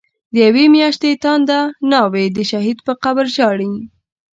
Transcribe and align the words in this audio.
دیوی 0.35 0.65
میاشتی 0.75 1.11
تانده 1.23 1.59
ناوی، 1.91 2.25
د 2.35 2.39
شهید 2.51 2.77
په 2.85 2.93
قبر 3.03 3.25
ژاړی 3.35 3.71